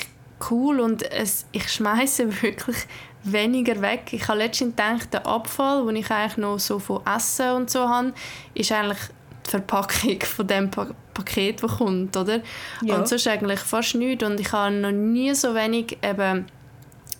[0.50, 2.78] cool und es, ich schmeiße wirklich
[3.24, 4.10] weniger weg.
[4.12, 7.88] Ich habe letztens gedacht, der Abfall, den ich eigentlich noch so von Essen und so
[7.88, 8.14] habe,
[8.54, 9.00] ist eigentlich
[9.46, 12.40] die Verpackung von dem pa Paket, das kommt, oder?
[12.82, 12.96] Ja.
[12.96, 14.24] Und sonst eigentlich fast nichts.
[14.24, 16.48] Und ich habe noch nie so wenig eben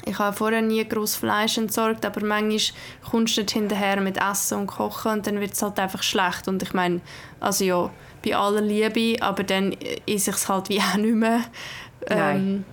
[0.06, 2.60] ich habe vorher nie groß Fleisch entsorgt, aber manchmal
[3.10, 6.48] kommst du nicht hinterher mit Essen und Kochen und dann wird es halt einfach schlecht.
[6.48, 7.02] Und ich meine,
[7.40, 7.90] also ja,
[8.24, 11.42] bei aller Liebe, aber dann ist es halt wie auch nicht mehr.
[12.08, 12.66] Ähm,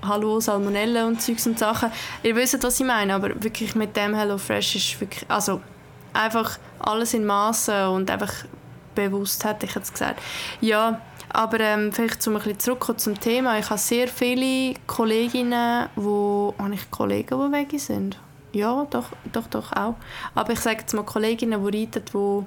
[0.00, 1.90] Hallo, Salmonellen und Zeugs und Sachen.
[2.22, 5.60] Ihr wisst, was ich meine, aber wirklich mit dem HelloFresh ist wirklich, also
[6.12, 8.32] einfach alles in Maßen und einfach
[8.94, 10.20] bewusst, hätte ich jetzt gesagt.
[10.60, 13.58] Ja, aber ähm, vielleicht zum ein bisschen zurückkommen zum Thema.
[13.58, 18.18] Ich habe sehr viele Kolleginnen, wo habe ich Kollegen, die weg sind.
[18.52, 19.96] Ja, doch, doch, doch auch.
[20.34, 22.44] Aber ich sage jetzt mal Kolleginnen, die reiten, die,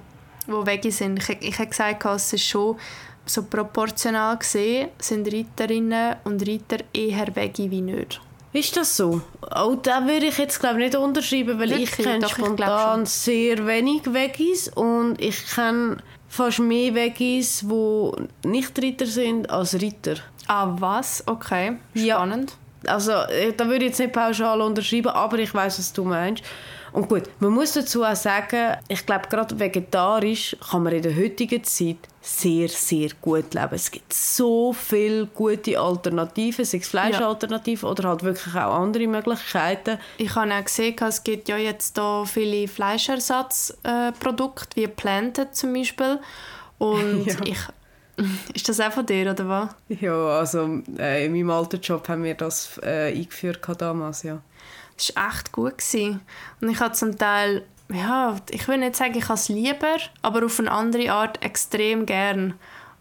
[0.48, 1.18] die weg sind.
[1.18, 2.78] Ich, ich habe gesagt, es ist schon
[3.26, 8.20] so proportional gesehen, sind Reiterinnen und Reiter eher weg wie nicht.
[8.54, 9.22] Ist das so?
[9.50, 11.98] Auch da würde ich jetzt glaube nicht unterschreiben, weil Wirklich?
[11.98, 18.78] ich kenne spontan ich sehr wenig Veggies und ich kenne fast mehr Veggies, die nicht
[18.82, 20.16] Ritter sind, als Ritter.
[20.48, 21.24] Ah, was?
[21.28, 22.58] Okay, spannend.
[22.84, 22.94] Ja.
[22.94, 26.44] Also, äh, da würde ich jetzt nicht pauschal unterschreiben, aber ich weiß, was du meinst.
[26.94, 31.16] Und gut, man muss dazu auch sagen, ich glaube, gerade vegetarisch kann man in der
[31.16, 33.70] heutigen Zeit sehr, sehr gut leben.
[33.72, 37.92] Es gibt so viele gute Alternativen, sei es Fleischalternativen ja.
[37.92, 39.98] oder halt wirklich auch andere Möglichkeiten.
[40.18, 46.20] Ich habe auch gesehen, es gibt ja jetzt da viele Fleischersatzprodukte, wie Planted zum Beispiel.
[46.78, 47.36] Und ja.
[47.46, 47.60] ich
[48.54, 49.70] ist das auch von dir, oder was?
[50.02, 54.42] Ja, also äh, in meinem alten Job haben wir das äh, eingeführt damals, ja.
[55.08, 55.78] Das war echt gut.
[55.78, 56.22] Gewesen.
[56.62, 60.46] Und ich habe zum Teil, ja, ich will nicht sagen, ich habe es lieber, aber
[60.46, 62.54] auf eine andere Art extrem gern.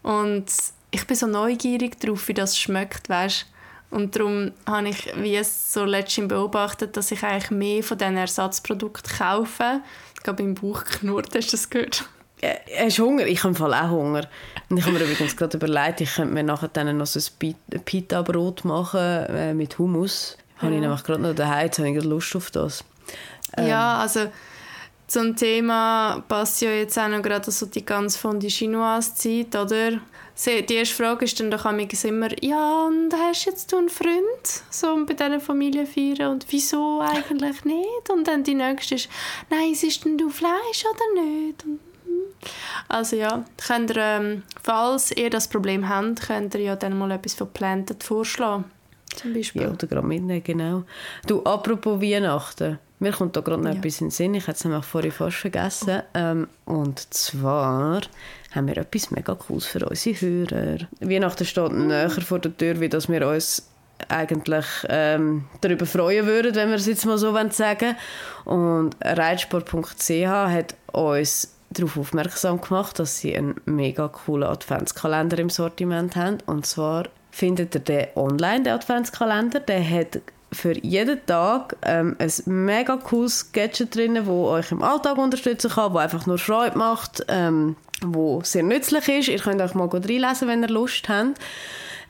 [0.03, 0.45] Und
[0.91, 3.45] ich bin so neugierig darauf, wie das schmeckt, weißt
[3.91, 8.17] und darum habe ich, wie es so letztens beobachtet, dass ich eigentlich mehr von diesen
[8.17, 9.81] Ersatzprodukten kaufe.
[10.15, 12.05] Ich glaube, im Bauch knurrt, hast du das gehört?
[12.79, 13.27] Hast du Hunger?
[13.27, 14.27] Ich habe Fall auch Hunger.
[14.69, 17.55] Und ich habe mir übrigens gerade überlegt, ich könnte mir nachher dann noch so ein
[17.83, 20.37] Pita-Brot machen äh, mit Hummus.
[20.61, 22.83] Habe ich nämlich gerade noch daheim, jetzt habe ich Lust auf das.
[23.57, 23.67] Ähm.
[23.67, 24.27] Ja, also
[25.07, 29.99] zum Thema passt ja jetzt auch noch gerade so die ganz von die Chinoise-Zeit, oder?
[30.45, 35.05] Die erste Frage ist dann doch immer, ja, und hast jetzt du einen Freund, so
[35.05, 38.09] bei diesen Familienfeiern, und wieso eigentlich nicht?
[38.09, 39.09] Und dann die nächste ist,
[39.49, 41.63] nein, isst denn du Fleisch oder nicht?
[41.65, 42.51] Und, hm.
[42.87, 47.11] also ja, könnt ihr, ähm, falls ihr das Problem habt, könnt ihr ja dann mal
[47.11, 48.63] etwas von Planted vorschlagen.
[49.15, 49.63] Zum Beispiel.
[49.63, 50.83] Ja, oder gerade mitnehmen, genau.
[51.27, 52.79] Du, apropos Weihnachten.
[52.99, 53.77] Mir kommt da gerade noch ja.
[53.77, 54.35] etwas in den Sinn.
[54.35, 56.03] Ich hatte es nämlich vorhin fast vergessen.
[56.13, 58.01] Ähm, und zwar
[58.51, 60.87] haben wir etwas mega Cooles für unsere Hörer.
[60.99, 61.87] Weihnachten steht mhm.
[61.87, 63.67] näher vor der Tür, wie dass wir uns
[64.07, 67.95] eigentlich ähm, darüber freuen würden, wenn wir es jetzt mal so sagen
[68.45, 76.15] Und Reitsport.ch hat uns darauf aufmerksam gemacht, dass sie einen mega coolen Adventskalender im Sortiment
[76.15, 76.37] haben.
[76.45, 79.59] Und zwar findet ihr den online, den Adventskalender.
[79.59, 80.19] Der hat
[80.51, 85.93] für jeden Tag ähm, ein mega cooles Gadget drin, das euch im Alltag unterstützen kann,
[85.93, 89.27] das einfach nur Freude macht, ähm, wo sehr nützlich ist.
[89.29, 91.39] Ihr könnt euch mal gut reinlesen, wenn ihr Lust habt.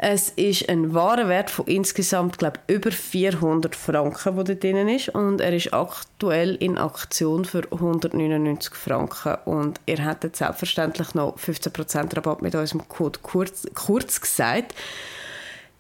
[0.03, 5.09] Es ist ein Warenwert von insgesamt glaub, über 400 Franken, der da drin ist.
[5.09, 9.35] Und er ist aktuell in Aktion für 199 Franken.
[9.45, 14.73] Und ihr hättet selbstverständlich noch 15% Rabatt mit unserem Code kurz, kurz gesagt.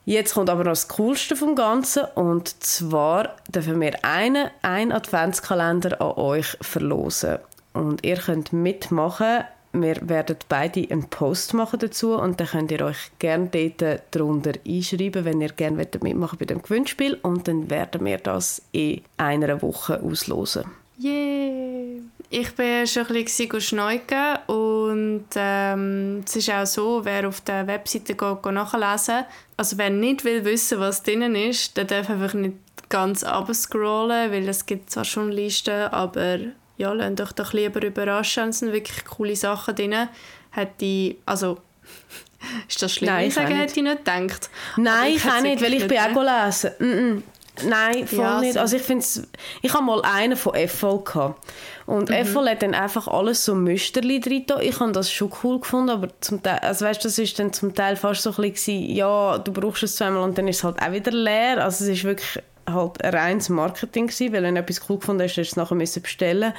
[0.05, 5.99] Jetzt kommt aber noch das Coolste vom Ganzen und zwar dürfen wir einen, einen Adventskalender
[5.99, 7.39] an euch verlosen.
[7.73, 9.45] Und ihr könnt mitmachen.
[9.73, 14.53] Wir werden beide einen Post machen dazu und dann könnt ihr euch gerne dort darunter
[14.67, 19.61] einschreiben, wenn ihr gerne mitmachen bei dem Gewinnspiel und dann werden wir das in einer
[19.61, 20.65] Woche auslosen.
[21.01, 22.01] Yeah!
[22.29, 27.67] Ich bin schon ein bisschen schneuken und ähm, es ist auch so, wer auf der
[27.67, 29.25] Webseite geht, geht nachlesen
[29.57, 32.55] also wer nicht will wissen, was drin ist, der darf einfach nicht
[32.89, 36.39] ganz abscrollen, weil es gibt zwar schon Listen, aber
[36.81, 39.95] ja, lasst euch doch lieber überraschen, es sind wirklich coole Sachen drin.
[40.51, 41.57] Hat die, also
[42.67, 44.49] Ist das schlimm, Nein, ich ich sage, hätte ich nicht gedacht?
[44.77, 46.71] Nein, ich hätte auch es nicht, weil ich bin auch lesen.
[46.79, 47.21] Mm -mm.
[47.67, 48.53] Nein, voll Ja, nicht.
[48.53, 48.59] so.
[48.61, 49.05] Also ich finde
[49.61, 51.45] ich habe mal einen von Effol gehabt.
[51.85, 52.15] Und Mhm.
[52.15, 54.45] Effol hat dann einfach alles so Müsterli drin.
[54.61, 57.75] Ich habe das schon cool gefunden, aber zum Teil, also weißt, das ist dann zum
[57.75, 60.81] Teil fast so ein bisschen, ja, du brauchst es zweimal und dann ist es halt
[60.81, 61.63] auch wieder leer.
[61.63, 65.23] Also es ist wirklich halt ein reines Marketing gewesen, weil wenn du etwas cool gefunden
[65.23, 66.53] hast, hast du es nachher bestellen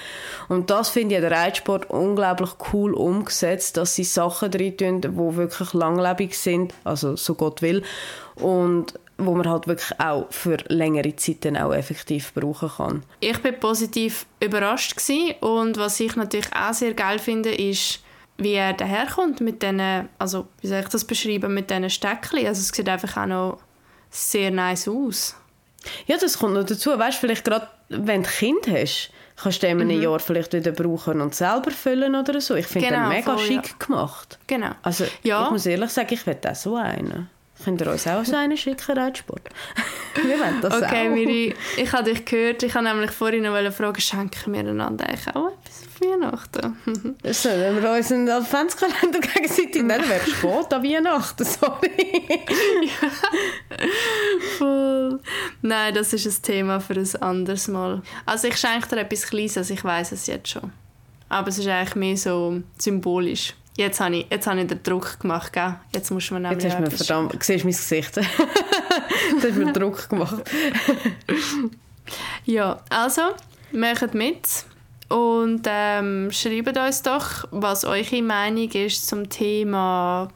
[0.49, 5.37] Und das finde ich der Reitsport unglaublich cool umgesetzt, dass sie Sachen drin tun, die
[5.37, 7.83] wirklich langlebig sind, also so Gott will.
[8.37, 13.03] Und wo man halt wirklich auch für längere Zeit dann auch effektiv brauchen kann.
[13.21, 15.35] Ich bin positiv überrascht gewesen.
[15.41, 18.01] und was ich natürlich auch sehr geil finde, ist,
[18.39, 22.47] wie er daherkommt mit diesen, also wie soll ich das beschreiben, mit diesen Steckchen.
[22.47, 23.59] Also es sieht einfach auch noch
[24.11, 25.37] sehr nice aus.
[26.07, 26.99] Ja, das kommt noch dazu.
[26.99, 29.11] Weißt du, vielleicht gerade, wenn du ein Kind hast,
[29.43, 32.55] kannst du in einem Jahr vielleicht wieder brauchen und selber füllen oder so.
[32.55, 33.87] Ich finde Genau, den mega voll, schick ja.
[33.87, 34.39] gemacht.
[34.47, 34.71] Genau.
[34.83, 35.45] Also Ja.
[35.45, 37.29] ich muss ehrlich sagen, ich will auch so einen.
[37.65, 39.43] Könnt ihr uns auch so einen schicken, Reitsport?
[40.25, 41.15] Wir wollen das Okay, auch.
[41.15, 42.63] Miri, ich habe dich gehört.
[42.65, 47.17] Ich habe nämlich vorhin noch fragen, schenken wir einander eigentlich auch etwas auf Weihnachten?
[47.33, 51.91] So, wenn wir uns einen Adventskalender gegenseitig nennen, wäre spät an Weihnachten, sorry.
[54.59, 54.72] Voll.
[55.63, 58.03] Nein, das ist ein Thema für ein anderes Mal.
[58.27, 60.73] Also ich schenke dir etwas Kleines, also ich weiß es jetzt schon.
[61.29, 63.55] Aber es ist eigentlich mehr so symbolisch.
[63.77, 65.77] Jetzt habe ich, jetzt habe ich den Druck gemacht, gell?
[65.95, 67.43] Jetzt muss man Jetzt nämlich hast du mir verdammt...
[67.43, 68.17] Siehst du mein Gesicht?
[68.17, 68.29] Jetzt
[69.35, 70.43] hast du mir Druck gemacht.
[72.45, 73.23] Ja, also,
[73.73, 74.47] macht mit
[75.09, 80.29] und ähm, schreibt uns doch, was eure Meinung ist zum Thema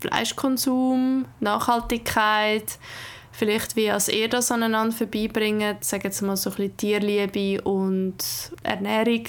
[0.00, 2.78] Fleischkonsum, Nachhaltigkeit,
[3.42, 8.14] vielleicht wie als ihr das aneinander vorbeibringt, sagen wir mal so ein bisschen Tierliebe und
[8.62, 9.24] Ernährung.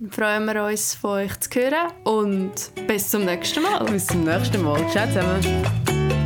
[0.00, 2.52] Dann freuen wir uns, von euch zu hören und
[2.86, 3.82] bis zum nächsten Mal.
[3.86, 4.86] Bis zum nächsten Mal.
[4.90, 6.23] Ciao zusammen.